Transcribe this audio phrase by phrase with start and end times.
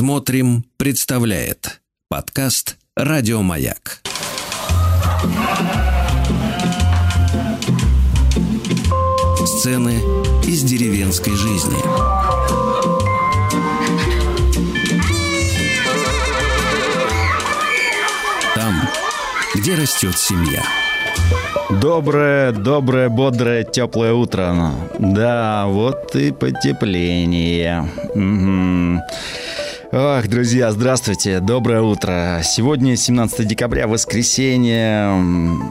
[0.00, 4.00] Смотрим, представляет подкаст Радиомаяк.
[9.44, 10.00] Сцены
[10.46, 11.76] из деревенской жизни.
[18.54, 18.88] Там,
[19.54, 20.64] где растет семья.
[21.68, 24.72] Доброе, доброе, бодрое, теплое утро.
[24.98, 27.86] Да, вот и потепление.
[28.14, 29.02] Угу.
[29.92, 32.42] Ох, друзья, здравствуйте, доброе утро.
[32.44, 35.12] Сегодня 17 декабря, воскресенье.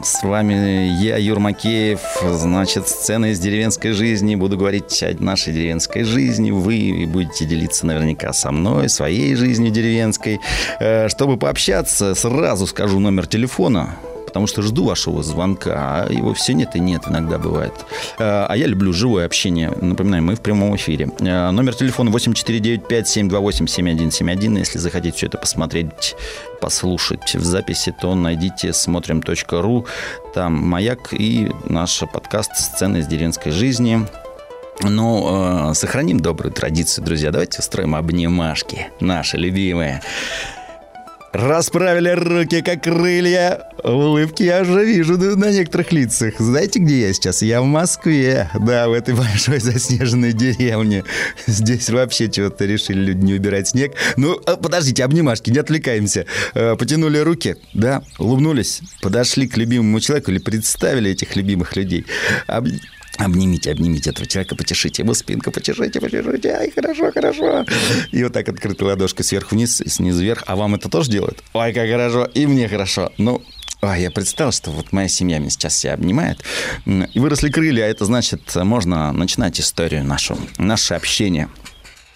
[0.04, 2.02] С вами я, Юр Макеев.
[2.34, 4.36] Значит, сцены из деревенской жизни.
[4.36, 6.52] Буду говорить о нашей деревенской жизни.
[6.52, 10.42] Вы будете делиться наверняка со мной, своей жизнью деревенской.
[10.82, 13.96] Э, чтобы пообщаться, сразу скажу номер телефона
[14.30, 17.74] потому что жду вашего звонка, а его все нет и нет иногда бывает.
[18.20, 19.72] Э, а я люблю живое общение.
[19.82, 21.10] Напоминаю, мы в прямом эфире.
[21.20, 24.60] Э, номер телефона 8495-728-7171.
[24.60, 26.16] Если захотите все это посмотреть,
[26.62, 29.86] послушать в записи, то найдите смотрим.ру.
[30.34, 34.06] Там маяк и наш подкаст «Сцены из деревенской жизни».
[34.82, 37.32] Ну, э, сохраним добрую традицию, друзья.
[37.32, 40.02] Давайте устроим обнимашки, наши любимые.
[41.32, 43.70] Расправили руки, как крылья.
[43.84, 46.34] Улыбки я уже вижу на некоторых лицах.
[46.40, 47.44] Знаете, где я сейчас?
[47.44, 48.50] Я в Москве.
[48.60, 51.04] Да, в этой большой заснеженной деревне.
[51.46, 53.94] Здесь вообще чего-то решили люди не убирать снег.
[54.18, 56.26] Ну, а, подождите, обнимашки, не отвлекаемся.
[56.56, 62.06] Э, потянули руки, да, улыбнулись, подошли к любимому человеку или представили этих любимых людей.
[63.20, 66.52] Обнимите, обнимите этого человека, потешите его спинку, потешите, потешите.
[66.52, 67.66] Ай, хорошо, хорошо.
[68.12, 70.44] И вот так открытой ладошкой сверху вниз, снизу вверх.
[70.48, 71.44] А вам это тоже делают?
[71.54, 72.26] Ой, как хорошо.
[72.34, 73.12] И мне хорошо.
[73.18, 73.44] Ну,
[73.82, 76.44] Ой, я представил, что вот моя семья меня сейчас себя обнимает.
[76.86, 81.50] И выросли крылья, а это значит, можно начинать историю нашу, наше общение.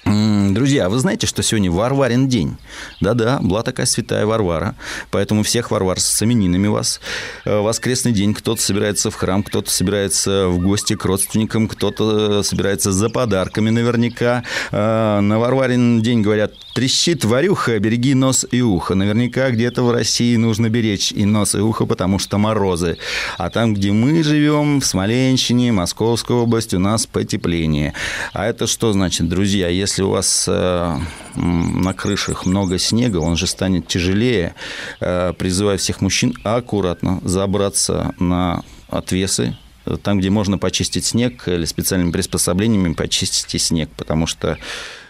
[0.06, 2.58] Друзья, вы знаете, что сегодня Варварин день?
[3.00, 4.76] Да-да, была такая святая Варвара.
[5.12, 7.00] Поэтому всех Варвар с именинами вас.
[7.46, 8.34] Э, воскресный день.
[8.34, 14.44] Кто-то собирается в храм, кто-то собирается в гости к родственникам, кто-то собирается за подарками наверняка.
[14.72, 18.96] Э, на Варварин день говорят, трещит варюха, береги нос и ухо.
[18.96, 22.98] Наверняка где-то в России нужно беречь и нос, и ухо, потому что морозы.
[23.38, 27.94] А там, где мы живем, в Смоленщине, Московской области, у нас потепление.
[28.34, 29.70] А это что значит, друзья?
[29.70, 30.98] Если у вас э,
[31.36, 34.56] на крышах много снега, он же станет тяжелее.
[35.00, 39.58] Э, призываю всех мужчин аккуратно забраться на отвесы,
[40.02, 44.58] там, где можно почистить снег или специальными приспособлениями почистите снег, потому что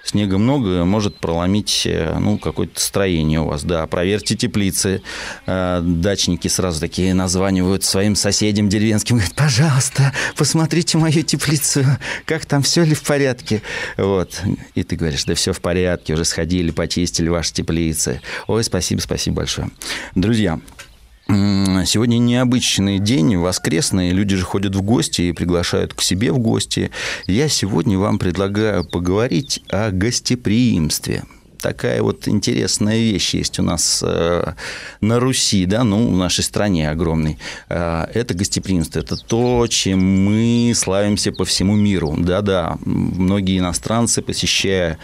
[0.04, 3.64] снега много, может проломить э, ну, какое-то строение у вас.
[3.64, 5.02] Да, проверьте теплицы.
[5.46, 11.86] Э, дачники сразу такие названивают своим соседям деревенским, говорят, пожалуйста, посмотрите мою теплицу,
[12.26, 13.62] как там, все ли в порядке.
[13.98, 14.42] Вот.
[14.76, 18.22] И ты говоришь, да все в порядке, уже сходили, почистили ваши теплицы.
[18.48, 19.70] Ой, спасибо, спасибо большое.
[20.16, 20.60] Друзья,
[21.28, 24.12] Сегодня необычный день, воскресный.
[24.12, 26.92] Люди же ходят в гости и приглашают к себе в гости.
[27.28, 31.24] Я сегодня вам предлагаю поговорить о гостеприимстве
[31.64, 34.54] такая вот интересная вещь есть у нас э,
[35.00, 37.40] на Руси, да, ну, в нашей стране огромной.
[37.70, 42.16] Э, это гостеприимство, это то, чем мы славимся по всему миру.
[42.18, 44.98] Да-да, многие иностранцы, посещая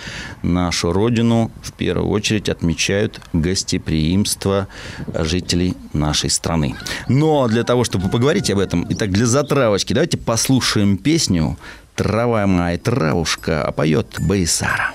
[0.44, 4.68] нашу родину, в первую очередь отмечают гостеприимство
[5.14, 6.76] жителей нашей страны.
[7.08, 11.58] Но для того, чтобы поговорить об этом, итак, для затравочки, давайте послушаем песню
[12.00, 14.94] Трава моя травушка, а поет Байсара.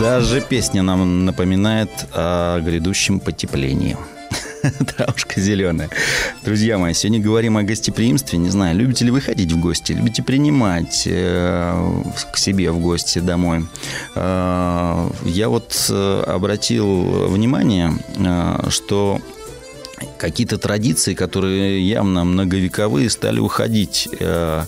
[0.00, 3.96] Даже песня нам напоминает о грядущем потеплении.
[4.96, 5.90] Травушка зеленая.
[6.44, 8.38] Друзья мои, сегодня говорим о гостеприимстве.
[8.38, 13.18] Не знаю, любите ли вы ходить в гости, любите принимать э, к себе в гости
[13.18, 13.66] домой.
[14.14, 19.20] Э, я вот э, обратил внимание, э, что
[20.18, 24.08] какие-то традиции, которые явно многовековые, стали уходить.
[24.20, 24.66] Э,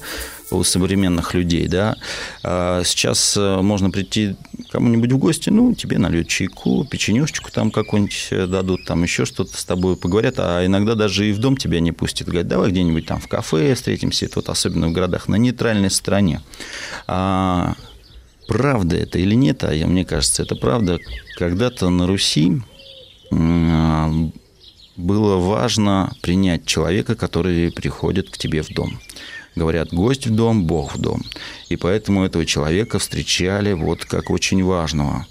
[0.51, 1.97] у современных людей, да.
[2.43, 4.37] А сейчас э, можно прийти
[4.71, 9.57] кому-нибудь в гости, ну, тебе нальют чайку, печенюшечку там какую-нибудь э, дадут, там еще что-то
[9.57, 12.29] с тобой поговорят, а иногда даже и в дом тебя не пустят.
[12.29, 16.43] Говорят, давай где-нибудь там в кафе встретимся, это вот особенно в городах, на нейтральной стороне.
[17.07, 17.75] А
[18.47, 20.99] правда это или нет, а мне кажется, это правда.
[21.37, 22.63] Когда-то на Руси
[24.97, 28.99] было важно принять человека, который приходит к тебе в дом
[29.57, 31.23] говорят, гость в дом, Бог в дом.
[31.69, 35.27] И поэтому этого человека встречали вот как очень важного.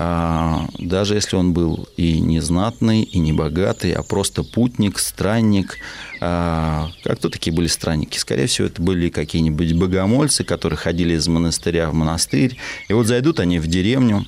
[0.00, 5.78] А, даже если он был и не знатный, и не богатый, а просто путник, странник.
[6.20, 8.16] А, как кто такие были странники?
[8.16, 12.56] Скорее всего, это были какие-нибудь богомольцы, которые ходили из монастыря в монастырь.
[12.88, 14.24] И вот зайдут они в деревню,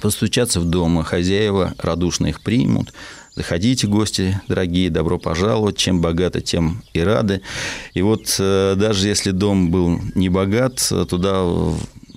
[0.00, 2.92] постучаться в дом, хозяева радушно их примут,
[3.34, 5.78] Заходите, гости дорогие, добро пожаловать.
[5.78, 7.40] Чем богаты, тем и рады.
[7.94, 11.42] И вот э, даже если дом был не богат, туда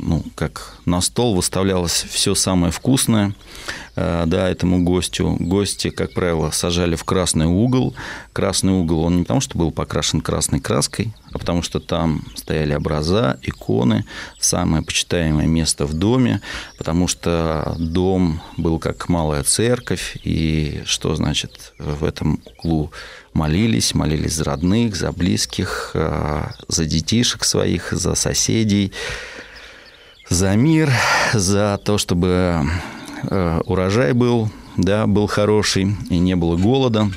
[0.06, 3.34] ну, как на стол выставлялось все самое вкусное
[3.96, 5.36] э, да, этому гостю.
[5.40, 7.96] Гости, как правило, сажали в красный угол.
[8.31, 12.75] Красный угол, он не потому, что был покрашен красной краской, а потому что там стояли
[12.75, 14.06] образа, иконы,
[14.40, 16.42] самое почитаемое место в доме,
[16.78, 22.92] потому что дом был как малая церковь, и что значит в этом углу
[23.34, 28.92] молились, молились за родных, за близких, э, за детишек своих, за соседей,
[30.30, 30.92] за мир,
[31.33, 32.63] за то, чтобы
[33.24, 37.10] э, урожай был, да, был хороший и не было голода.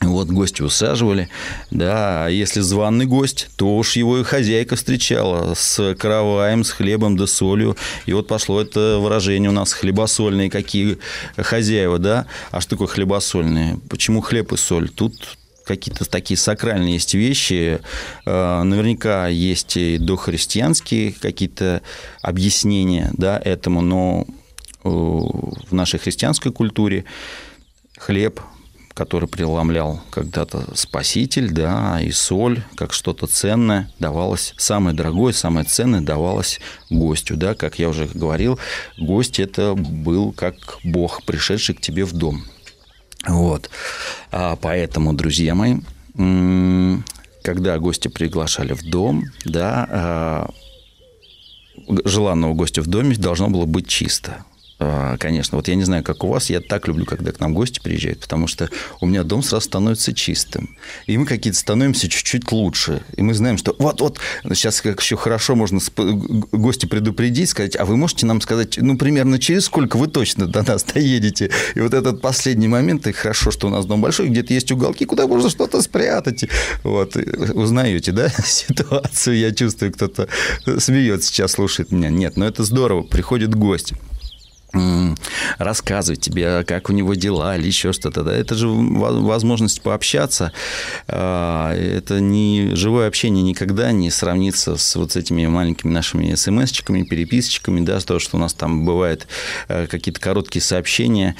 [0.00, 1.28] Вот гости усаживали,
[1.72, 7.16] да, а если званый гость, то уж его и хозяйка встречала с караваем, с хлебом
[7.16, 7.76] да солью.
[8.06, 10.98] И вот пошло это выражение у нас хлебосольные какие
[11.36, 12.26] хозяева, да.
[12.52, 13.80] А что такое хлебосольные?
[13.90, 14.88] Почему хлеб и соль?
[14.88, 15.36] Тут
[15.68, 17.80] какие-то такие сакральные есть вещи.
[18.24, 21.82] Э, наверняка есть и дохристианские какие-то
[22.22, 24.26] объяснения да, этому, но
[24.82, 27.04] э, в нашей христианской культуре
[27.98, 28.40] хлеб,
[28.94, 36.00] который преломлял когда-то Спаситель, да, и соль, как что-то ценное, давалось, самое дорогое, самое ценное
[36.00, 38.58] давалось гостю, да, как я уже говорил,
[38.96, 42.42] гость это был как Бог, пришедший к тебе в дом.
[43.26, 43.70] Вот.
[44.30, 45.76] А поэтому, друзья мои,
[47.42, 50.50] когда гости приглашали в дом, да, а,
[52.04, 54.44] желанного гостя в доме должно было быть чисто.
[54.80, 57.52] А, конечно, вот я не знаю, как у вас, я так люблю, когда к нам
[57.52, 58.70] гости приезжают, потому что
[59.00, 60.76] у меня дом сразу становится чистым.
[61.06, 63.02] И мы какие-то становимся чуть-чуть лучше.
[63.16, 67.96] И мы знаем, что вот-вот, сейчас как все хорошо можно гости предупредить, сказать, а вы
[67.96, 71.50] можете нам сказать, ну, примерно через сколько вы точно до нас доедете?
[71.74, 75.04] И вот этот последний момент, и хорошо, что у нас дом большой, где-то есть уголки,
[75.06, 76.44] куда можно что-то спрятать.
[76.84, 80.28] Вот, узнаете, да, ситуацию, я чувствую, кто-то
[80.78, 82.10] смеется сейчас, слушает меня.
[82.10, 83.92] Нет, но это здорово, приходит гость
[85.58, 88.22] рассказывать тебе, как у него дела или еще что-то.
[88.22, 88.34] Да?
[88.34, 90.52] Это же возможность пообщаться.
[91.06, 97.84] А, это не живое общение никогда не сравнится с вот этими маленькими нашими смс-чиками, переписочками,
[97.84, 99.26] да, то, что у нас там бывает
[99.68, 101.34] э, какие-то короткие сообщения.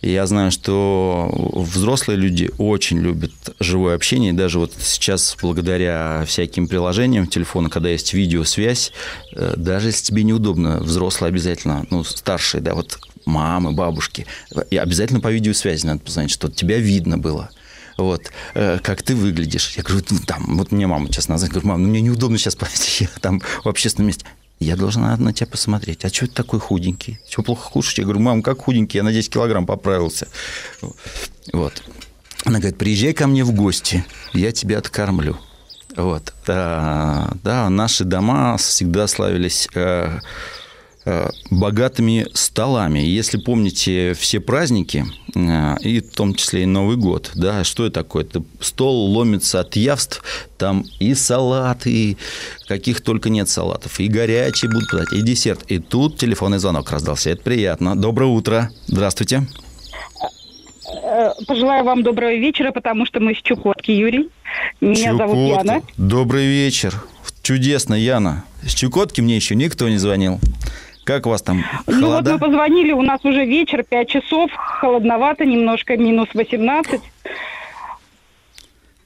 [0.00, 4.30] И я знаю, что взрослые люди очень любят живое общение.
[4.30, 8.92] И даже вот сейчас, благодаря всяким приложениям телефона, когда есть видеосвязь,
[9.34, 14.26] э, даже если тебе неудобно, взрослые обязательно, ну, старшие, да, вот мамы, бабушки,
[14.70, 17.50] и обязательно по видеосвязи надо позвонить, что тебя видно было
[18.00, 19.74] вот, э, как ты выглядишь.
[19.76, 22.56] Я говорю, ну, там, вот мне мама сейчас назвать, говорю, мам, ну, мне неудобно сейчас
[22.56, 24.24] пойти, я там в общественном месте.
[24.60, 26.04] Я должна на тебя посмотреть.
[26.04, 27.18] А что ты такой худенький?
[27.26, 27.98] Все плохо кушаешь?
[27.98, 28.98] Я говорю, мам, как худенький?
[28.98, 30.28] Я на 10 килограмм поправился.
[31.52, 31.82] Вот.
[32.44, 34.04] Она говорит, приезжай ко мне в гости,
[34.34, 35.38] я тебя откормлю.
[35.96, 36.34] Вот.
[36.46, 40.20] Да, да наши дома всегда славились Э,
[41.50, 42.98] богатыми столами.
[42.98, 47.94] Если помните все праздники, э, и в том числе и Новый год, да, что это
[47.94, 48.24] такое?
[48.24, 50.22] Это стол ломится от явств,
[50.58, 52.16] там и салат, и
[52.68, 55.62] каких только нет салатов, и горячие будут подать, и десерт.
[55.68, 57.30] И тут телефонный звонок раздался.
[57.30, 57.96] Это приятно.
[57.96, 58.70] Доброе утро.
[58.86, 59.46] Здравствуйте.
[61.02, 64.28] Э, пожелаю вам доброго вечера, потому что мы с Чукотки, Юрий.
[64.80, 65.28] Меня Чукотка.
[65.28, 65.82] зовут Яна.
[65.96, 67.02] Добрый вечер.
[67.42, 68.44] Чудесно, Яна.
[68.62, 70.38] С Чукотки мне еще никто не звонил.
[71.10, 72.00] Как у вас там холода?
[72.00, 77.00] Ну вот мы позвонили, у нас уже вечер, 5 часов, холодновато немножко, минус 18.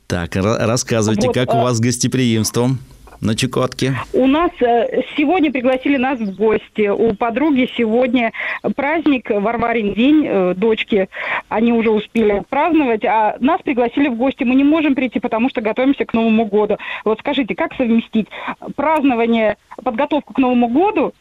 [0.06, 2.78] Так, рассказывайте, вот, как у э, вас с гостеприимством?
[3.20, 3.94] на Чукотке?
[4.12, 6.88] У нас э, сегодня пригласили нас в гости.
[6.88, 8.32] У подруги сегодня
[8.76, 11.08] праздник, Варварин день, э, дочки.
[11.48, 14.44] Они уже успели праздновать, а нас пригласили в гости.
[14.44, 16.76] Мы не можем прийти, потому что готовимся к Новому году.
[17.06, 18.26] Вот скажите, как совместить
[18.76, 21.14] празднование, подготовку к Новому году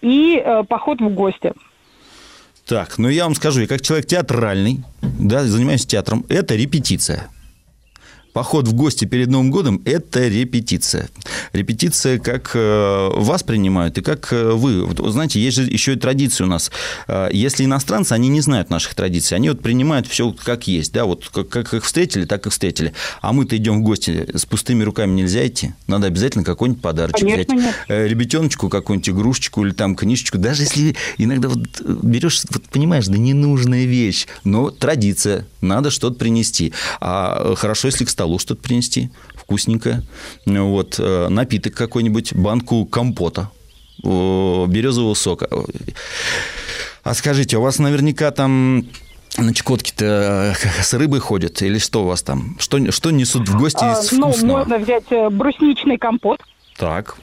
[0.00, 1.52] и э, поход в гости.
[2.66, 7.28] Так, ну я вам скажу, я как человек театральный, да, занимаюсь театром, это репетиция
[8.32, 11.08] поход в гости перед Новым годом– это репетиция.
[11.52, 14.84] Репетиция, как э, вас принимают и как э, вы.
[14.86, 16.70] Вот, знаете, есть же еще и традиции у нас.
[17.08, 21.04] Э, если иностранцы, они не знают наших традиций, они вот принимают все как есть, да,
[21.04, 22.92] вот как, как их встретили, так и встретили.
[23.20, 25.72] А мы-то идем в гости с пустыми руками нельзя идти.
[25.86, 27.74] Надо обязательно какой-нибудь подарочек Конечно, взять.
[27.88, 28.10] Нет.
[28.10, 30.38] Ребятеночку какую-нибудь игрушечку или там книжечку.
[30.38, 36.72] Даже если иногда вот берешь, вот понимаешь, да ненужная вещь, но традиция, надо что-то принести.
[37.00, 40.02] А хорошо, если, кстати, столу что-то принести вкусненькое.
[40.44, 43.50] Вот, э, напиток какой-нибудь, банку компота,
[44.02, 45.48] березового сока.
[47.02, 48.84] А скажите, у вас наверняка там
[49.38, 51.62] на Чукотке-то э, с рыбой ходят?
[51.62, 52.56] Или что у вас там?
[52.58, 54.58] Что, что несут в гости А, из ну, вкусного?
[54.58, 56.40] можно взять э, брусничный компот,
[56.76, 57.16] Так.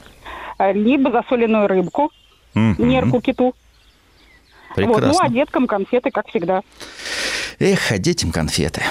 [0.58, 2.10] э, либо засоленную рыбку,
[2.54, 2.88] Мгм.
[2.88, 3.44] нерку киту.
[3.44, 4.78] Вот.
[4.78, 5.24] Ну, Прекрасно.
[5.26, 6.62] а деткам конфеты, как всегда.
[7.60, 8.82] Эх, а детям конфеты.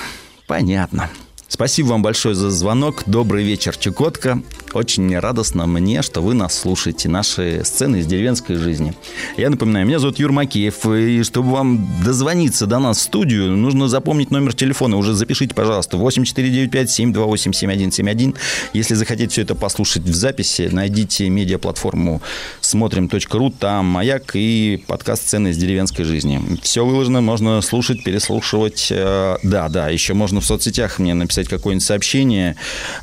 [0.47, 1.09] Понятно.
[1.49, 3.03] Спасибо вам большое за звонок.
[3.05, 4.41] Добрый вечер, Чукотка.
[4.73, 8.93] Очень радостно мне, что вы нас слушаете, наши сцены из деревенской жизни.
[9.37, 13.87] Я напоминаю, меня зовут Юр Макеев, и чтобы вам дозвониться до нас в студию, нужно
[13.87, 14.97] запомнить номер телефона.
[14.97, 18.35] Уже запишите, пожалуйста, 8495-728-7171.
[18.73, 22.21] Если захотите все это послушать в записи, найдите медиаплатформу
[22.59, 26.41] смотрим.ру, там маяк и подкаст «Сцены из деревенской жизни».
[26.61, 28.89] Все выложено, можно слушать, переслушивать.
[28.91, 32.55] Э, Да, да, еще можно в соцсетях мне написать какое-нибудь сообщение.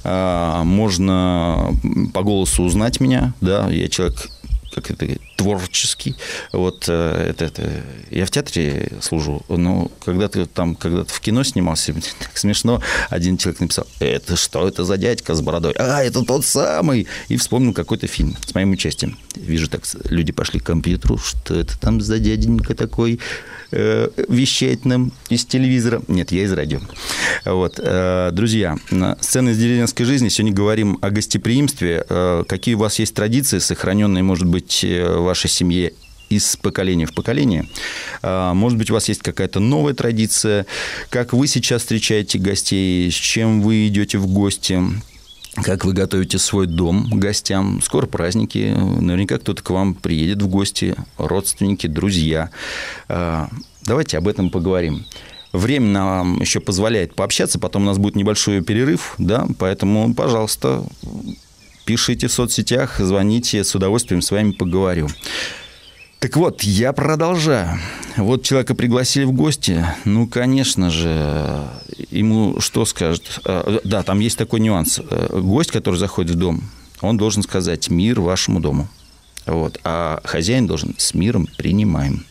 [0.02, 1.74] Э, Можно
[2.12, 3.34] по голосу узнать меня.
[3.40, 4.28] Да, я человек
[4.74, 6.16] как это творческий.
[6.52, 7.70] Вот э, это, это
[8.10, 12.82] я в театре служу, но когда ты там когда-то в кино снимался, так смешно.
[13.10, 15.72] Один человек написал: "Это что это за дядька с бородой?
[15.76, 19.18] А, это тот самый!" И вспомнил какой-то фильм с моим участием.
[19.34, 23.20] Вижу, так люди пошли к компьютеру, что это там за дяденька такой
[23.70, 26.02] э, вещает нам из телевизора.
[26.08, 26.80] Нет, я из радио.
[27.44, 28.76] Вот, э, друзья,
[29.20, 32.04] сцены из деревенской жизни сегодня говорим о гостеприимстве.
[32.08, 35.92] Э, какие у вас есть традиции, сохраненные, может быть, э, вашей семье
[36.30, 37.66] из поколения в поколение.
[38.22, 40.66] А, Может быть, у вас есть какая-то новая традиция.
[41.10, 44.80] Как вы сейчас встречаете гостей, с чем вы идете в гости?
[45.62, 47.80] Как вы готовите свой дом гостям?
[47.80, 48.74] Скоро праздники.
[49.00, 52.50] Наверняка кто-то к вам приедет в гости, родственники, друзья.
[53.08, 53.48] А,
[53.86, 55.04] Давайте об этом поговорим.
[55.52, 60.84] Время нам еще позволяет пообщаться, потом у нас будет небольшой перерыв, да, поэтому, пожалуйста,
[61.84, 65.08] пишите в соцсетях, звоните, с удовольствием с вами поговорю.
[66.18, 67.78] Так вот, я продолжаю.
[68.16, 69.84] Вот человека пригласили в гости.
[70.06, 71.68] Ну, конечно же,
[72.10, 73.40] ему что скажет?
[73.44, 75.00] А, Да, там есть такой нюанс.
[75.10, 76.62] Э, Гость, который заходит в дом,
[77.02, 78.88] он должен сказать «мир вашему дому».
[79.44, 79.78] Вот.
[79.84, 82.24] А хозяин должен «с миром принимаем».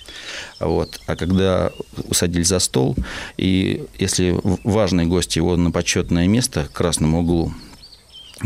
[0.60, 1.00] Вот.
[1.06, 1.72] А когда
[2.10, 2.96] усадили за стол,
[3.38, 7.54] и если важный гость его на почетное место к красному углу,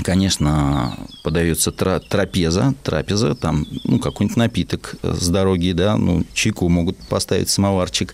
[0.03, 6.97] конечно, подается тра- трапеза, трапеза, там, ну, какой-нибудь напиток с дороги, да, ну, чайку могут
[6.97, 8.13] поставить, самоварчик,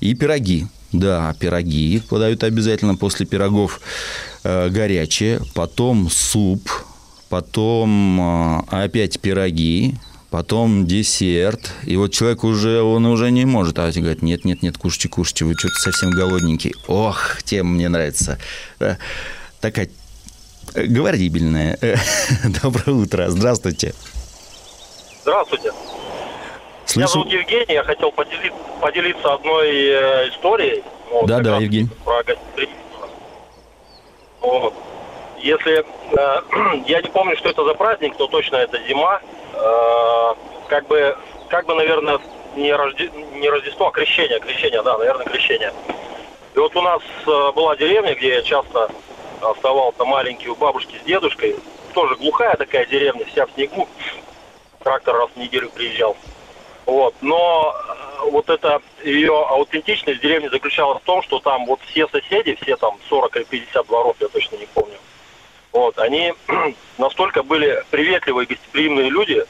[0.00, 0.66] и пироги.
[0.90, 3.80] Да, пироги подают обязательно после пирогов
[4.42, 6.70] э, горячие, потом суп,
[7.28, 9.96] потом э, опять пироги,
[10.30, 11.72] потом десерт.
[11.84, 13.78] И вот человек уже, он уже не может.
[13.78, 16.72] А эти говорят, нет, нет, нет, кушайте, кушайте, вы что-то совсем голодненький.
[16.86, 18.38] Ох, тема мне нравится.
[18.80, 18.96] Э,
[19.60, 19.90] Такая
[20.74, 21.78] говорибельная.
[21.80, 21.96] Э,
[22.62, 23.94] Доброе утро, здравствуйте.
[25.22, 25.72] Здравствуйте.
[26.96, 27.28] Меня Слышу...
[27.28, 30.82] зовут Евгений, я хотел поделиться, поделиться одной э, историей.
[31.10, 31.88] Вот, Да, да, Евгений.
[32.04, 33.08] Про гостеприимство.
[34.40, 34.74] Вот.
[35.38, 39.20] Если э, я не помню, что это за праздник, то точно это зима.
[39.52, 40.34] Э,
[40.68, 41.16] как бы,
[41.48, 42.18] как бы, наверное,
[42.56, 43.10] не, Рожде...
[43.34, 45.72] не Рождество, а крещение, крещение, да, наверное, крещение.
[46.54, 48.90] И вот у нас э, была деревня, где я часто
[49.42, 51.56] оставался маленький у бабушки с дедушкой.
[51.94, 53.88] Тоже глухая такая деревня, вся в снегу.
[54.82, 56.16] Трактор раз в неделю приезжал.
[56.86, 57.14] Вот.
[57.20, 62.58] Но э, вот эта ее аутентичность деревни заключалась в том, что там вот все соседи,
[62.62, 64.96] все там 40 или 50 дворов, я точно не помню,
[65.72, 66.32] вот, они
[66.98, 69.44] настолько были приветливые гостеприимные люди,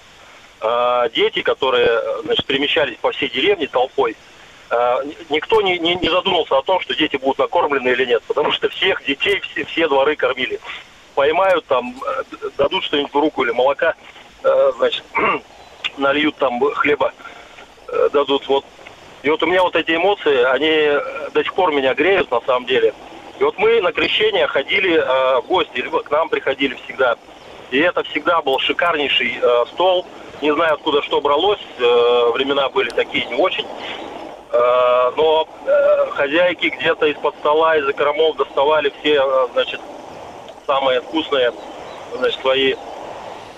[0.61, 4.17] э, дети, которые, э, значит, перемещались по всей деревне толпой,
[5.31, 8.69] никто не, не, не задумался о том, что дети будут накормлены или нет, потому что
[8.69, 10.61] всех детей все, все дворы кормили.
[11.15, 12.23] Поймают там, э,
[12.57, 13.95] дадут что-нибудь в руку или молока,
[14.45, 15.05] э, значит,
[15.99, 17.13] нальют там хлеба,
[17.89, 18.47] э, дадут.
[18.49, 18.65] Вот.
[19.23, 22.41] И вот у меня вот эти эмоции, они э, до сих пор меня греют на
[22.43, 22.95] самом деле.
[23.39, 27.17] И вот мы на крещение ходили э, в гости, либо к нам приходили всегда.
[27.71, 30.07] И это всегда был шикарнейший э, стол.
[30.41, 33.67] Не знаю, откуда что бралось, э, времена были такие не очень.
[34.51, 39.81] Э, но э, хозяйки где-то из-под стола, из-за кормов доставали все, э, значит,
[40.67, 41.53] самые вкусные,
[42.17, 42.75] значит, свои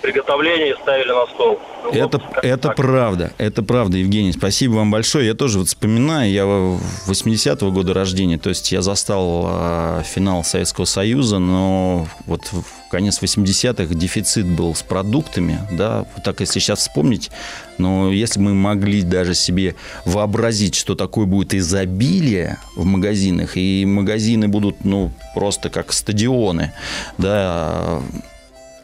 [0.01, 1.61] приготовления и ставили на стол.
[1.85, 2.77] Вот Это, как-то это так.
[2.77, 4.33] правда, это правда, Евгений.
[4.33, 5.27] Спасибо вам большое.
[5.27, 10.85] Я тоже вот вспоминаю, я 80-го года рождения, то есть я застал а, финал Советского
[10.85, 16.81] Союза, но вот в конец 80-х дефицит был с продуктами, да, вот так если сейчас
[16.81, 17.31] вспомнить,
[17.79, 24.49] но если мы могли даже себе вообразить, что такое будет изобилие в магазинах, и магазины
[24.49, 26.73] будут, ну, просто как стадионы,
[27.17, 28.01] да,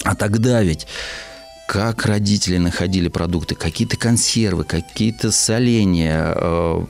[0.06, 0.86] а тогда ведь
[1.66, 6.80] как родители находили продукты, какие-то консервы, какие-то соления, э,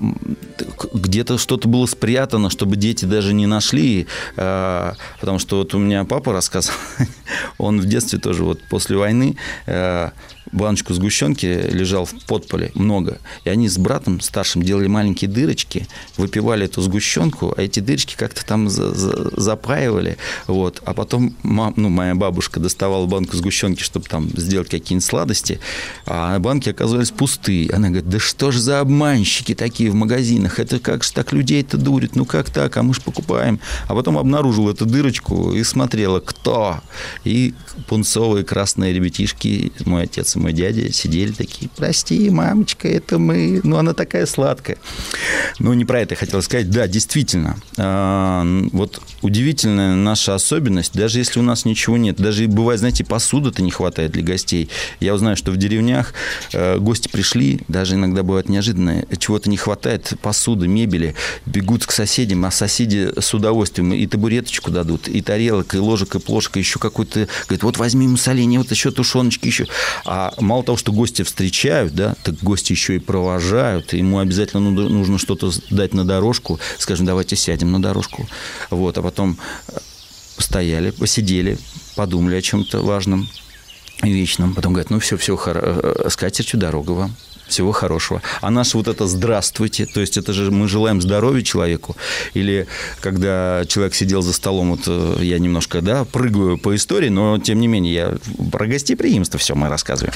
[0.93, 4.07] где-то что-то было спрятано, чтобы дети даже не нашли,
[4.37, 6.77] э, потому что вот у меня папа рассказывал,
[7.59, 10.11] он в детстве тоже вот после войны э,
[10.53, 13.19] баночку сгущенки лежал в подполе, много.
[13.45, 15.87] И они с братом старшим делали маленькие дырочки,
[16.17, 20.17] выпивали эту сгущенку, а эти дырочки как-то там за за запаивали.
[20.47, 20.83] Вот.
[20.85, 25.61] А потом мам, ну, моя бабушка доставала банку сгущенки, чтобы там сделать какие-нибудь сладости,
[26.07, 27.71] а банки оказывались пустые.
[27.71, 30.61] Она говорит, да что ж за обманщики такие в магазинах?
[30.61, 32.17] Это как же так людей-то дурит?
[32.17, 32.77] Ну как так?
[32.77, 33.61] А мы же покупаем.
[33.89, 36.81] А потом обнаружила эту дырочку и смотрела, кто?
[37.25, 37.55] И
[37.89, 43.61] пунцовые красные ребятишки, мой отец и мой дядя сидели такие, прости, мамочка, это мы.
[43.65, 44.79] Ну, она такая сладкая.
[45.59, 46.71] Ну, не про это я хотел сказать.
[46.71, 47.57] Да, действительно.
[47.77, 53.63] А, вот удивительная наша особенность, даже если у нас ничего нет, даже бывает, знаете, посуды-то
[53.63, 54.69] не хватает для гостей.
[55.01, 56.15] Я узнаю, что в деревнях
[56.53, 61.15] э, гости пришли, даже иногда бывает неожиданно, чего-то не хватает, посуды, мебели,
[61.47, 66.19] бегут к соседям, а соседи с удовольствием и табуреточку дадут, и тарелок, и ложек, и
[66.19, 69.67] плошек, и еще какой-то, говорит, вот возьми муссолини, вот еще тушеночки еще.
[70.05, 75.19] А мало того, что гости встречают, да, так гости еще и провожают, ему обязательно нужно
[75.19, 78.29] что-то дать на дорожку, скажем, давайте сядем на дорожку,
[78.71, 79.39] вот, а потом
[80.37, 81.59] постояли, посидели,
[81.97, 83.29] подумали о чем-то важном,
[84.03, 84.55] вечном.
[84.55, 85.61] Потом говорят, ну все, все, хоро...
[85.63, 87.17] Э, с катертью дорога вам.
[87.49, 88.23] Всего хорошего.
[88.41, 91.97] А наше вот это «здравствуйте», то есть это же мы желаем здоровья человеку.
[92.35, 92.67] Или
[93.01, 97.61] когда человек сидел за столом, вот э, я немножко, да, прыгаю по истории, но тем
[97.61, 98.15] не менее я
[98.51, 100.15] про гостеприимство все мы рассказываем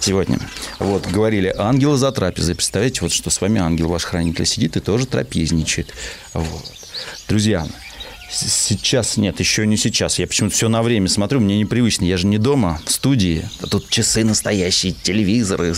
[0.00, 0.38] сегодня.
[0.78, 2.54] Вот, говорили, ангелы за трапезой.
[2.54, 5.94] Представляете, вот что с вами ангел ваш хранитель сидит и тоже трапезничает.
[6.34, 6.72] Вот.
[7.28, 7.66] Друзья,
[8.30, 10.18] Сейчас нет, еще не сейчас.
[10.18, 12.04] Я почему-то все на время смотрю, мне непривычно.
[12.04, 13.48] Я же не дома, в студии.
[13.60, 15.72] А тут часы настоящие, телевизоры,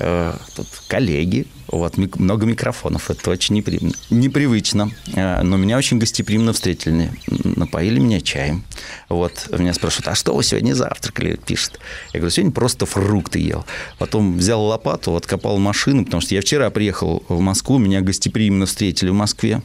[0.00, 1.46] э, тут коллеги.
[1.68, 3.10] Вот, много микрофонов.
[3.10, 3.80] Это очень непри...
[4.10, 4.90] непривычно.
[5.14, 7.10] Э, но меня очень гостеприимно встретили.
[7.28, 8.64] Напоили меня чаем.
[9.08, 11.38] Вот, меня спрашивают, а что вы сегодня завтракали?
[11.46, 11.78] Пишет.
[12.12, 13.64] Я говорю, сегодня просто фрукты ел.
[13.98, 19.10] Потом взял лопату, откопал машину, потому что я вчера приехал в Москву, меня гостеприимно встретили
[19.10, 19.62] в Москве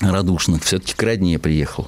[0.00, 0.62] радушных.
[0.64, 1.86] Все-таки к родне приехал.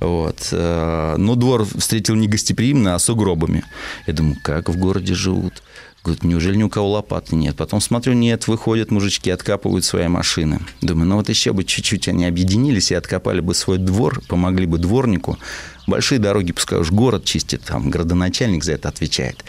[0.00, 0.48] Вот.
[0.52, 3.64] Э, но двор встретил не гостеприимно, а с угробами.
[4.06, 5.62] Я думаю, как в городе живут?
[6.02, 7.56] Говорит, неужели ни у кого лопаты нет?
[7.56, 10.60] Потом смотрю, нет, выходят мужички, откапывают свои машины.
[10.80, 14.78] Думаю, ну вот еще бы чуть-чуть они объединились и откопали бы свой двор, помогли бы
[14.78, 15.38] дворнику.
[15.90, 19.44] Большие дороги, пускай уж город чистит, там градоначальник за это отвечает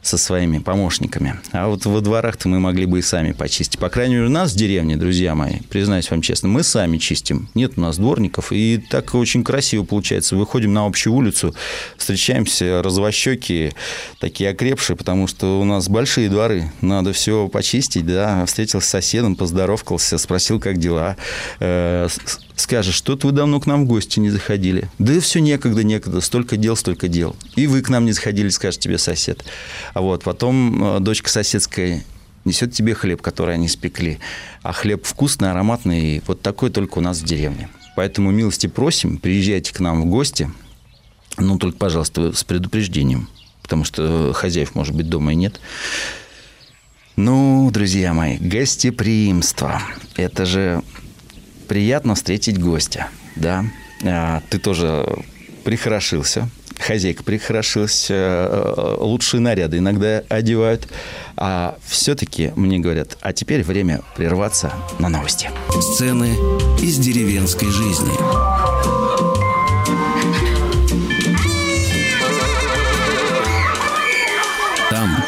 [0.00, 1.38] со своими помощниками.
[1.52, 3.78] А вот во дворах-то мы могли бы и сами почистить.
[3.78, 7.50] По крайней мере, у нас в деревне, друзья мои, признаюсь вам честно, мы сами чистим.
[7.54, 8.52] Нет у нас дворников.
[8.52, 10.34] И так очень красиво получается.
[10.34, 11.54] Выходим на общую улицу,
[11.98, 13.74] встречаемся развощеки,
[14.18, 16.72] такие окрепшие, потому что у нас большие дворы.
[16.80, 18.46] Надо все почистить, да.
[18.46, 21.16] Встретился с соседом, поздоровкался, спросил, как дела.
[22.56, 24.90] Скажешь, что-то вы давно к нам в гости не заходили.
[24.98, 27.34] Да все некогда, некогда, столько дел, столько дел.
[27.56, 29.44] И вы к нам не заходили, скажет тебе сосед.
[29.94, 32.04] А вот потом э, дочка соседская
[32.44, 34.18] несет тебе хлеб, который они спекли.
[34.62, 37.68] А хлеб вкусный, ароматный, и вот такой только у нас в деревне.
[37.96, 40.50] Поэтому милости просим, приезжайте к нам в гости,
[41.38, 43.28] ну, только, пожалуйста, с предупреждением,
[43.62, 45.60] потому что хозяев, может быть, дома и нет.
[47.16, 49.82] Ну, друзья мои, гостеприимство.
[50.16, 50.82] Это же
[51.72, 53.64] приятно встретить гостя, да.
[54.04, 55.06] А, ты тоже
[55.64, 60.86] прихорошился, хозяйка прихорошилась, э, лучшие наряды иногда одевают.
[61.34, 65.50] А все-таки мне говорят, а теперь время прерваться на новости.
[65.80, 66.34] Сцены
[66.82, 68.12] из деревенской жизни.
[74.90, 75.24] Там,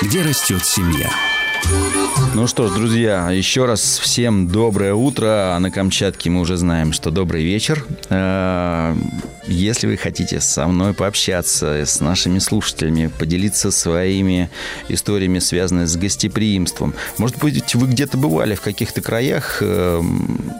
[0.00, 1.10] где растет семья.
[2.34, 5.54] Ну что ж, друзья, еще раз всем доброе утро.
[5.54, 7.84] А на Камчатке мы уже знаем, что добрый вечер.
[8.08, 8.94] Э,
[9.46, 14.50] если вы хотите со мной пообщаться, с нашими слушателями, поделиться своими
[14.88, 20.00] историями, связанными с гостеприимством, может быть, вы где-то бывали в каких-то краях, э,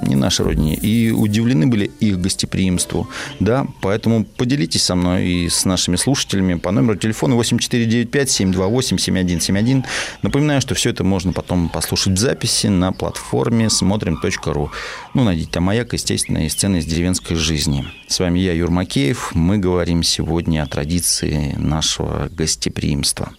[0.02, 3.08] не нашей родине, и удивлены были их гостеприимству,
[3.40, 9.84] да, поэтому поделитесь со мной и с нашими слушателями по номеру телефона 8495-728-7171.
[10.22, 14.70] Напоминаю, что все это можно потом послушать в записи на платформе смотрим.ру.
[15.14, 17.86] Ну, найдите там «Маяк», естественно, и сцены из деревенской жизни.
[18.08, 19.34] С вами я, Юр Макеев.
[19.34, 23.32] Мы говорим сегодня о традиции нашего гостеприимства.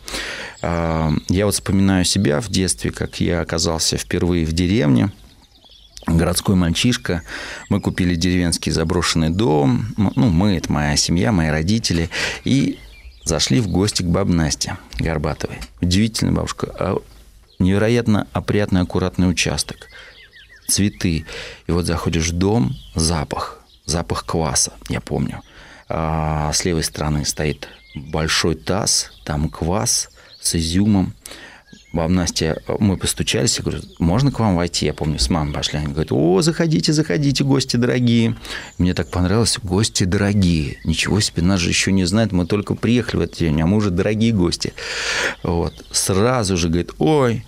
[0.62, 5.12] А, я вот вспоминаю себя в детстве, как я оказался впервые в деревне
[6.08, 7.24] городской мальчишка.
[7.70, 9.88] Мы купили деревенский заброшенный дом.
[9.98, 12.10] Ну, мы, это моя семья, мои родители.
[12.44, 12.78] И
[13.26, 15.58] Зашли в гости к бабе Насте Горбатовой.
[15.82, 17.00] Удивительная бабушка.
[17.66, 19.88] Невероятно опрятный, аккуратный участок.
[20.68, 21.26] Цветы.
[21.66, 23.60] И вот заходишь в дом, запах.
[23.86, 25.42] Запах кваса, я помню.
[25.90, 31.16] А с левой стороны стоит большой таз, там квас с изюмом.
[31.92, 34.86] Баба Настя, мы постучались, я говорю, можно к вам войти?
[34.86, 35.80] Я помню, с мамой пошли.
[35.80, 38.36] Они говорят, о, заходите, заходите, гости дорогие.
[38.78, 40.78] Мне так понравилось, гости дорогие.
[40.84, 43.78] Ничего себе, нас же еще не знают, мы только приехали в этот день, а мы
[43.78, 44.74] уже дорогие гости.
[45.42, 45.86] Вот.
[45.90, 47.46] Сразу же говорит, ой,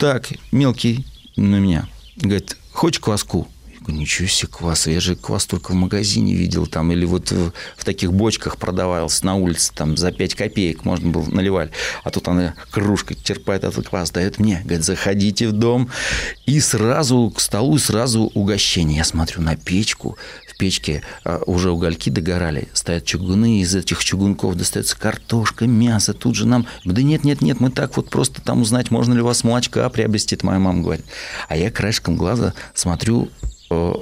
[0.00, 1.04] так, мелкий
[1.36, 1.86] на меня.
[2.16, 3.46] Говорит, хочешь кваску?
[3.80, 7.52] говорю, ничего себе квас, я же квас только в магазине видел там, или вот в,
[7.76, 11.70] в таких бочках продавался на улице, там за 5 копеек можно было наливать.
[12.02, 15.90] А тут она кружкой черпает этот квас, дает мне, говорит, заходите в дом,
[16.46, 18.98] и сразу к столу, сразу угощение.
[18.98, 20.16] Я смотрю на печку,
[20.60, 26.46] печке а, уже угольки догорали, стоят чугуны, из этих чугунков достается картошка, мясо, тут же
[26.46, 29.42] нам, да нет, нет, нет, мы так вот просто там узнать, можно ли у вас
[29.42, 31.04] молочка приобрести, это моя мама говорит.
[31.48, 33.28] А я краешком глаза смотрю
[33.70, 33.94] Э,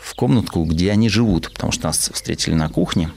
[0.00, 3.10] в комнатку, где они живут, потому что нас встретили на кухне.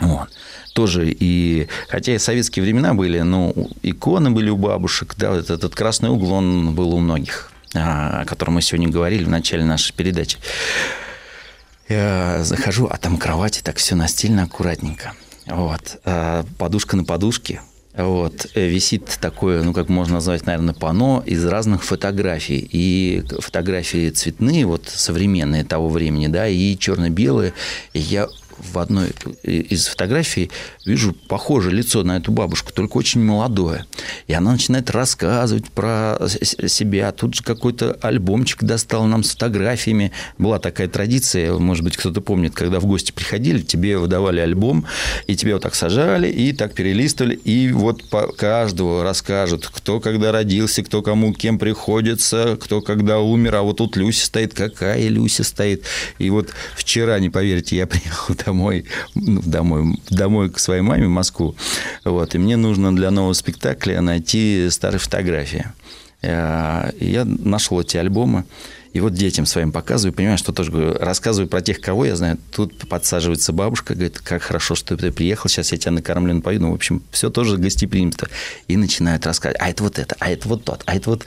[0.00, 0.30] Вот.
[0.72, 5.74] Тоже и, хотя и советские времена были, но иконы были у бабушек, да, вот этот
[5.74, 9.92] красный угол, он был у многих, а, о котором мы сегодня говорили в начале нашей
[9.92, 10.38] передачи.
[11.88, 15.14] Я захожу, а там кровати так все настильно аккуратненько.
[15.46, 16.00] Вот.
[16.04, 17.60] А подушка на подушке,
[17.96, 22.68] вот, э, висит такое, ну, как можно назвать, наверное, панно из разных фотографий.
[22.70, 27.54] И фотографии цветные, вот, современные того времени, да, и черно-белые.
[27.94, 29.10] И я в одной
[29.42, 30.50] из фотографий
[30.84, 33.86] вижу похожее лицо на эту бабушку, только очень молодое.
[34.26, 37.12] И она начинает рассказывать про себя.
[37.12, 40.12] Тут же какой-то альбомчик достал нам с фотографиями.
[40.38, 44.86] Была такая традиция, может быть, кто-то помнит, когда в гости приходили, тебе выдавали альбом,
[45.26, 50.32] и тебе вот так сажали, и так перелистывали, и вот по каждого расскажут, кто когда
[50.32, 55.44] родился, кто кому кем приходится, кто когда умер, а вот тут Люся стоит, какая Люся
[55.44, 55.84] стоит.
[56.18, 58.84] И вот вчера, не поверите, я приехал домой,
[59.14, 61.54] ну, домой, домой к своей маме в Москву.
[62.04, 65.66] Вот, и мне нужно для нового спектакля найти старые фотографии.
[66.22, 68.44] Э, я нашел эти альбомы.
[68.94, 72.38] И вот детям своим показываю, понимаю, что тоже говорю, рассказываю про тех, кого я знаю.
[72.50, 76.60] Тут подсаживается бабушка, говорит, как хорошо, что ты приехал, сейчас я тебя накормлю, напою.
[76.60, 78.28] Ну, в общем, все тоже гостеприимство.
[78.66, 81.26] И начинают рассказывать, а это вот это, а это вот тот, а это вот...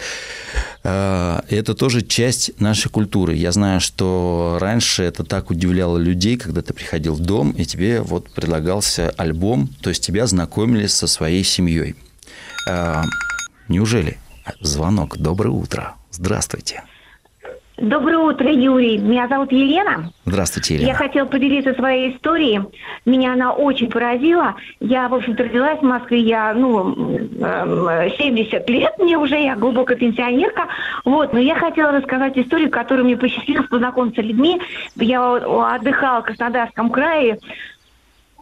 [0.83, 3.35] А, это тоже часть нашей культуры.
[3.35, 8.01] Я знаю, что раньше это так удивляло людей, когда ты приходил в дом, и тебе
[8.01, 11.95] вот предлагался альбом, то есть тебя знакомили со своей семьей.
[12.67, 13.05] А,
[13.67, 14.17] неужели?
[14.59, 15.17] Звонок.
[15.17, 15.95] Доброе утро.
[16.11, 16.83] Здравствуйте.
[17.81, 18.99] Доброе утро, Юрий.
[18.99, 20.11] Меня зовут Елена.
[20.25, 20.89] Здравствуйте, Елена.
[20.89, 22.61] Я хотела поделиться своей историей.
[23.05, 24.53] Меня она очень поразила.
[24.79, 26.19] Я, в общем-то, родилась в Москве.
[26.19, 30.67] Я, ну, 70 эм, лет мне уже, я глубокая пенсионерка.
[31.05, 34.61] Вот, но я хотела рассказать историю, которую мне посчастливилось познакомиться с людьми.
[34.97, 37.39] Я отдыхала в Краснодарском крае.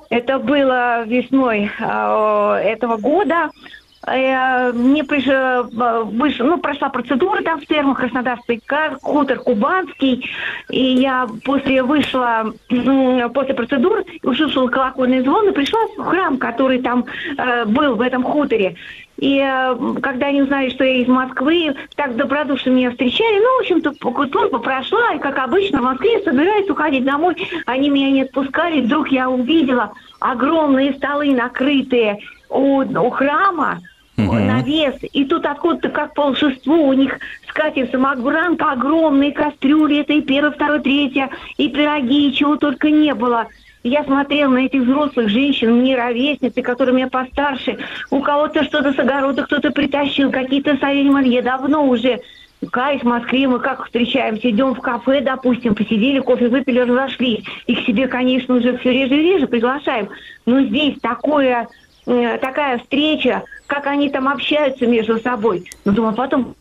[0.09, 3.51] Это было весной э, этого года.
[4.11, 8.61] Э, мне пришла, э, ну, прошла процедура там в термах Краснодарский
[9.01, 10.29] хутор Кубанский,
[10.69, 12.53] и я после вышла,
[13.33, 17.05] после процедуры, услышала колокольный звон и пришла в храм, который там
[17.37, 18.75] э, был в этом хуторе.
[19.17, 19.45] И
[20.01, 23.93] когда они узнали, что я из Москвы, так добродушно меня встречали, ну, в общем-то,
[24.31, 29.09] служба прошла, и, как обычно, в Москве собираюсь уходить домой, они меня не отпускали, вдруг
[29.09, 29.91] я увидела
[30.21, 32.19] огромные столы, накрытые
[32.49, 33.79] у, у храма,
[34.27, 34.35] угу.
[34.35, 40.51] навес, и тут откуда-то как волшебство у них скатерть самогранка, огромные кастрюли, это и первое,
[40.51, 43.47] второе, третье, и пироги, и чего только не было.
[43.83, 47.77] Я смотрела на этих взрослых женщин, мне ровесницы, которые меня постарше.
[48.11, 52.19] У кого-то что-то с огорода кто-то притащил, какие-то савельмалье давно уже.
[52.71, 57.45] Кай в Москве мы как встречаемся, идем в кафе, допустим, посидели, кофе выпили, разошлись.
[57.67, 60.09] И к себе, конечно, уже все реже и реже приглашаем.
[60.45, 61.69] Но здесь такое
[62.05, 65.65] такая встреча, как они там общаются между собой.
[65.85, 66.55] Ну, думаю, потом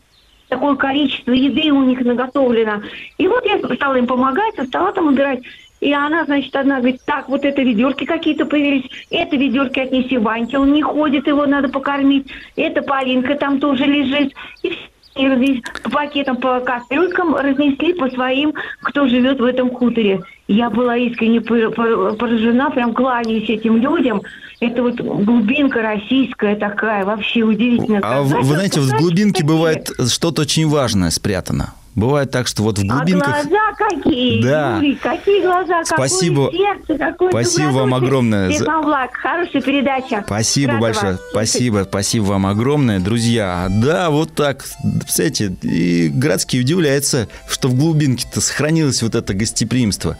[0.47, 2.81] такое количество еды у них наготовлено.
[3.17, 5.41] И вот я стала им помогать, стала там убирать.
[5.79, 10.57] И она, значит, одна говорит, так, вот это ведерки какие-то появились, это ведерки отнеси Ваньке,
[10.57, 14.33] он не ходит, его надо покормить, это Полинка там тоже лежит.
[14.61, 14.73] И
[15.15, 20.21] и по пакетам, по кастрюлькам разнесли по своим, кто живет в этом хуторе.
[20.47, 24.21] Я была искренне поражена, прям кланяюсь этим людям.
[24.59, 28.01] Это вот глубинка российская такая, вообще удивительная.
[28.03, 31.73] А вы, вы знаете, в глубинке бывает что-то очень важное спрятано.
[31.95, 33.27] Бывает так, что вот в глубинках...
[33.39, 34.75] А глаза какие, Да.
[34.77, 36.45] Юрий, какие глаза, Спасибо.
[36.45, 40.23] какое сердце, какое Спасибо вам огромное за- Степан Влад, хорошая передача.
[40.25, 41.11] Спасибо Рада большое.
[41.13, 41.21] вас.
[41.31, 43.67] Спасибо, спасибо вам огромное, друзья.
[43.69, 44.65] Да, вот так.
[44.99, 50.15] Представляете, и Градский удивляется, что в глубинке-то сохранилось вот это гостеприимство,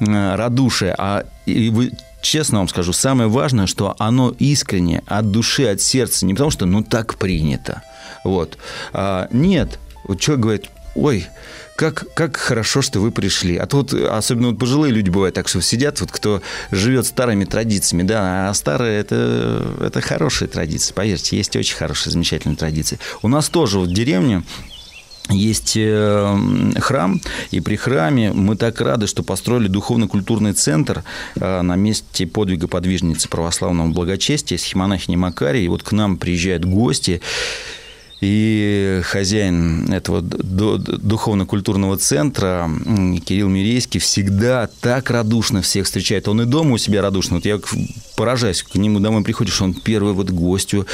[0.00, 0.94] э, радушие.
[0.98, 6.24] А и вы честно вам скажу, самое важное, что оно искренне, от души, от сердца.
[6.24, 7.82] Не потому что, ну, так принято.
[8.24, 8.56] Вот.
[8.92, 9.78] А, нет.
[10.04, 11.26] Вот человек говорит, ой,
[11.76, 13.56] как, как хорошо, что вы пришли.
[13.56, 18.02] А тут, особенно вот пожилые люди бывают так, что сидят, вот кто живет старыми традициями,
[18.02, 22.98] да, а старые это, это хорошие традиции, поверьте, есть очень хорошие, замечательные традиции.
[23.22, 24.42] У нас тоже вот в деревне
[25.28, 31.04] есть э, храм, и при храме мы так рады, что построили духовно-культурный центр
[31.36, 35.64] э, на месте подвига подвижницы православного благочестия, схемонахини Макарии.
[35.64, 37.20] И вот к нам приезжают гости,
[38.22, 42.70] и хозяин этого ду- духовно-культурного центра
[43.26, 46.28] Кирилл Мирейский всегда так радушно всех встречает.
[46.28, 47.36] Он и дома у себя радушно.
[47.36, 47.58] Вот я
[48.16, 50.86] поражаюсь, к нему домой приходишь, он первый вот гостю,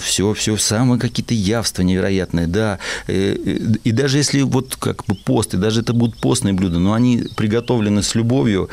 [0.00, 2.78] все, все, самые какие-то явства невероятные, да.
[3.08, 6.78] Э, э, И даже если вот как бы пост, и даже это будут постные блюда,
[6.78, 8.68] но они приготовлены с любовью,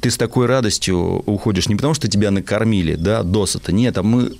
[0.00, 4.30] ты с такой радостью уходишь не потому, что тебя накормили, да, досыта, нет, а мы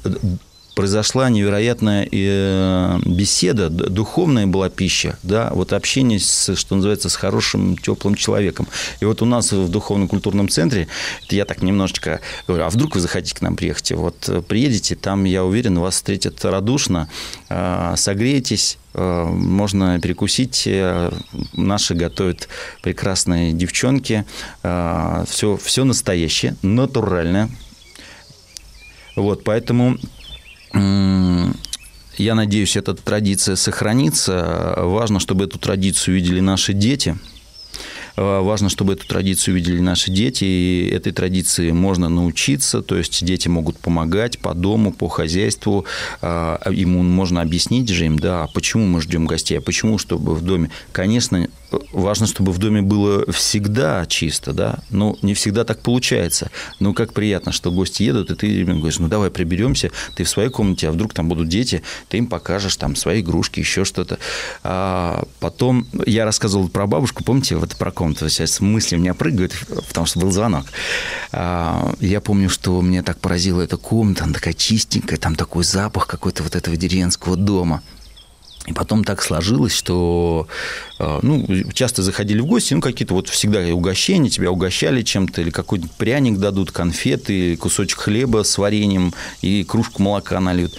[0.74, 7.76] произошла невероятная э, беседа, духовная была пища, да, вот общение, с, что называется, с хорошим,
[7.76, 8.66] теплым человеком.
[9.00, 10.88] И вот у нас в духовно-культурном центре,
[11.24, 13.92] это я так немножечко говорю, а вдруг вы захотите к нам приехать?
[13.92, 17.08] Вот э, приедете, там, я уверен, вас встретят радушно,
[17.48, 20.68] э, согреетесь, можно перекусить.
[21.54, 22.48] Наши готовят
[22.82, 24.26] прекрасные девчонки.
[24.60, 27.48] Все, все настоящее, натуральное.
[29.16, 29.96] Вот, поэтому
[30.74, 34.74] я надеюсь, эта традиция сохранится.
[34.76, 37.16] Важно, чтобы эту традицию видели наши дети.
[38.16, 43.24] Э, Важно, чтобы эту традицию видели наши дети, и этой традиции можно научиться, то есть
[43.24, 45.86] дети могут помогать по дому, по хозяйству,
[46.22, 50.42] ему можно объяснить же им, да, а почему мы ждем гостей, а почему, чтобы в
[50.42, 51.48] доме, конечно,
[51.92, 57.12] важно, чтобы в доме было всегда чисто, да, но не всегда так получается, но как
[57.12, 60.88] приятно, что гости едут, и ты им говоришь, ну давай приберемся, ты в своей комнате,
[60.88, 64.18] а вдруг там будут дети, ты им покажешь там свои игрушки, еще что-то.
[64.62, 69.52] А потом я рассказывал про бабушку, помните, вот про комнату, сейчас мысли у меня прыгают,
[69.88, 70.66] потому что был звонок.
[71.32, 76.06] А, Я помню, что мне так поразила эта комната, она такая чистенькая, там такой запах
[76.06, 77.82] какой-то вот этого деревенского дома.
[78.66, 80.46] И потом так сложилось, что
[81.00, 85.50] э, ну, часто заходили в гости, ну, какие-то вот всегда угощения, тебя угощали чем-то, или
[85.50, 90.78] какой-нибудь пряник дадут, конфеты, кусочек хлеба с вареньем и кружку молока нальют.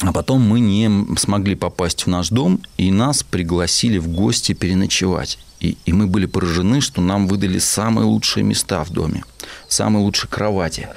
[0.00, 5.38] А потом мы не смогли попасть в наш дом, и нас пригласили в гости переночевать.
[5.60, 9.22] И, и мы были поражены, что нам выдали самые лучшие места в доме,
[9.68, 10.88] самые лучшие кровати.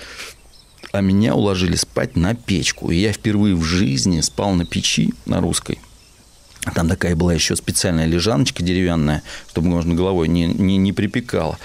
[0.91, 2.91] А меня уложили спать на печку.
[2.91, 5.79] И я впервые в жизни спал на печи на русской.
[6.73, 11.57] Там такая была еще специальная лежаночка деревянная, чтобы можно головой не, не, не припекало.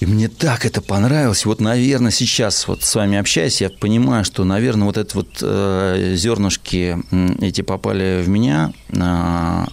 [0.00, 1.44] И мне так это понравилось.
[1.44, 6.14] Вот, наверное, сейчас вот с вами общаясь, я понимаю, что, наверное, вот это вот э,
[6.16, 6.96] зернышки
[7.42, 8.72] эти попали в меня.
[8.98, 9.68] А,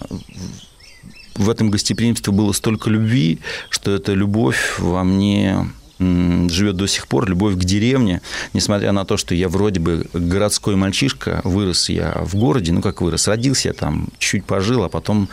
[1.34, 3.38] в этом гостеприимстве было столько любви,
[3.70, 5.66] что эта любовь во мне
[5.98, 10.76] живет до сих пор, любовь к деревне, несмотря на то, что я вроде бы городской
[10.76, 15.28] мальчишка, вырос я в городе, ну как вырос, родился я там, чуть пожил, а потом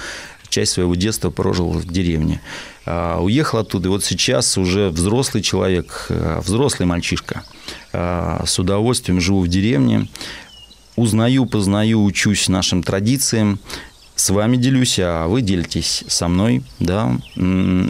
[0.49, 2.41] часть своего детства прожил в деревне.
[2.85, 7.43] А, уехал оттуда, и вот сейчас уже взрослый человек, а, взрослый мальчишка,
[7.93, 10.07] а, с удовольствием живу в деревне,
[10.95, 13.59] узнаю, познаю, учусь нашим традициям,
[14.15, 17.17] с вами делюсь, а вы делитесь со мной, да.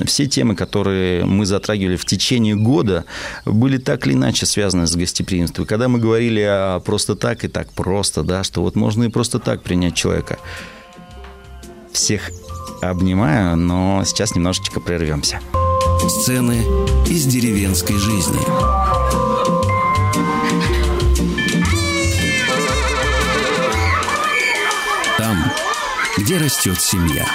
[0.05, 3.05] Все темы, которые мы затрагивали в течение года,
[3.45, 5.65] были так или иначе связаны с гостеприимством.
[5.65, 9.39] Когда мы говорили о просто так и так просто, да, что вот можно и просто
[9.39, 10.39] так принять человека.
[11.91, 12.31] Всех
[12.81, 15.39] обнимаю, но сейчас немножечко прервемся.
[16.07, 16.61] Сцены
[17.07, 19.24] из деревенской жизни.
[26.17, 27.25] Где растет семья.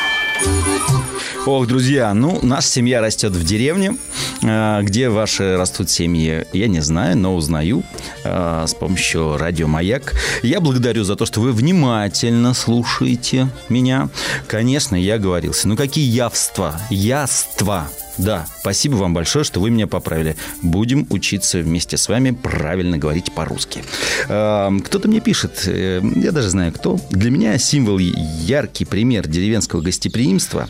[1.45, 3.97] Ох, друзья, ну, наша семья растет в деревне.
[4.43, 7.83] А, где ваши растут семьи, я не знаю, но узнаю
[8.25, 10.15] а, с помощью радио «Маяк».
[10.43, 14.09] Я благодарю за то, что вы внимательно слушаете меня.
[14.47, 15.69] Конечно, я говорился.
[15.69, 20.37] Ну, какие явства, яства да, спасибо вам большое, что вы меня поправили.
[20.61, 23.83] Будем учиться вместе с вами правильно говорить по-русски.
[24.25, 27.01] Кто-то мне пишет, э, я даже знаю кто.
[27.11, 30.69] Для меня символ, яркий пример деревенского гостеприимства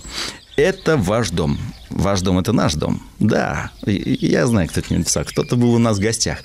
[0.56, 1.58] это ваш дом.
[1.90, 3.02] Ваш дом– это наш дом.
[3.18, 5.24] Да, я знаю, кто это не написал.
[5.24, 6.38] Кто-то был у нас в гостях.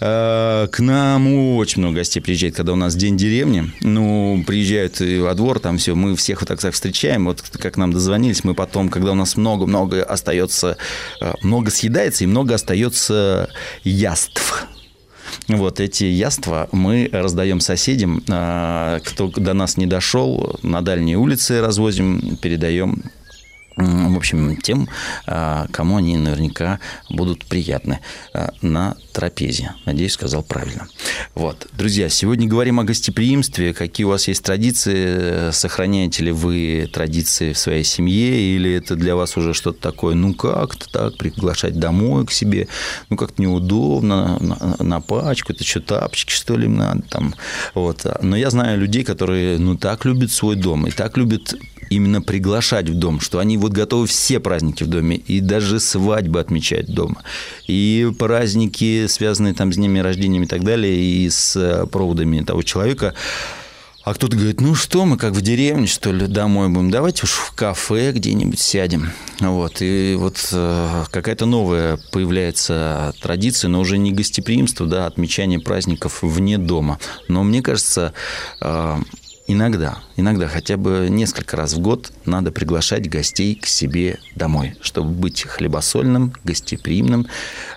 [0.00, 3.72] Э, к нам очень много гостей приезжает, когда у нас день деревни.
[3.80, 7.24] Ну, приезжают во двор, там все, мы всех вот так, так встречаем.
[7.24, 10.76] Вот как нам дозвонились, мы потом, когда у нас много-много остается,
[11.22, 13.48] э, много съедается и много остается
[13.84, 14.66] яств.
[15.48, 18.22] Вот эти яства мы раздаем соседям.
[18.28, 23.02] Э, кто до нас не дошел, на дальние улицы развозим, передаем
[23.80, 24.88] в общем, тем,
[25.26, 28.00] а, кому они наверняка будут приятны
[28.32, 29.74] а, на трапезе.
[29.86, 30.88] Надеюсь, сказал правильно.
[31.34, 31.68] Вот.
[31.72, 33.74] Друзья, сегодня говорим о гостеприимстве.
[33.74, 35.50] Какие у вас есть традиции?
[35.52, 38.40] Сохраняете ли вы традиции в своей семье?
[38.54, 42.68] Или это для вас уже что-то такое, ну как-то так, приглашать домой к себе?
[43.08, 47.34] Ну как-то неудобно, на, на пачку, это что, тапочки, что ли, надо там?
[47.74, 48.04] Вот.
[48.22, 51.54] Но я знаю людей, которые, ну, так любят свой дом и так любят
[51.90, 56.40] именно приглашать в дом, что они вот готовы все праздники в доме, и даже свадьбы
[56.40, 57.22] отмечать дома,
[57.66, 62.62] и праздники, связанные там с днями рождения и так далее, и с э, проводами того
[62.62, 63.14] человека.
[64.02, 67.32] А кто-то говорит, ну что, мы как в деревне, что ли, домой будем, давайте уж
[67.32, 69.10] в кафе где-нибудь сядем.
[69.40, 76.22] Вот, и вот э, какая-то новая появляется традиция, но уже не гостеприимство, да, отмечание праздников
[76.22, 76.98] вне дома.
[77.28, 78.14] Но мне кажется,
[78.62, 78.98] э,
[79.52, 85.10] Иногда, иногда хотя бы несколько раз в год надо приглашать гостей к себе домой, чтобы
[85.10, 87.26] быть хлебосольным, гостеприимным,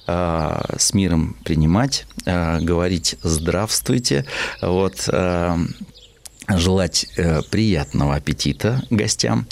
[0.06, 4.28] э, с миром принимать, э, говорить «здравствуйте»,
[4.62, 5.58] вот, э,
[6.48, 7.08] желать
[7.50, 9.48] приятного аппетита гостям.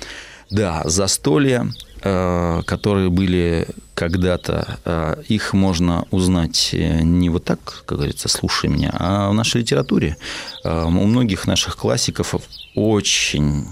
[0.51, 1.71] Да, застолья,
[2.01, 8.89] которые были когда-то, а, их можно узнать э, не вот так, как говорится, слушай меня,
[8.93, 10.17] а в нашей литературе.
[10.63, 12.35] У многих наших классиков
[12.73, 13.67] очень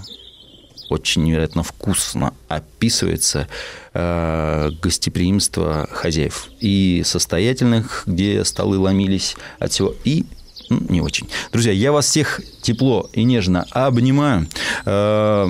[0.90, 3.48] очень невероятно вкусно описывается
[3.94, 6.48] э, гостеприимство хозяев.
[6.58, 10.26] И состоятельных, где столы ломились от всего, и
[10.68, 11.28] ну, не очень.
[11.52, 14.48] Друзья, я вас всех тепло и нежно обнимаю.
[14.84, 15.48] Э,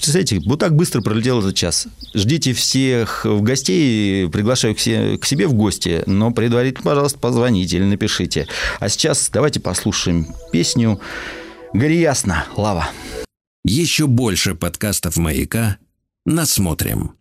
[0.00, 1.86] Представляете, вот так быстро пролетел этот час.
[2.14, 8.46] Ждите всех в гостей, приглашаю к себе в гости, но предварительно, пожалуйста, позвоните или напишите.
[8.78, 10.98] А сейчас давайте послушаем песню
[11.74, 12.88] «Гори ясно, лава».
[13.62, 15.76] Еще больше подкастов «Маяка»
[16.24, 17.12] насмотрим.